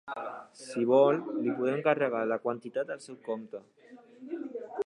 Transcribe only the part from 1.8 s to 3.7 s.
carregar la quantitat al seu compte.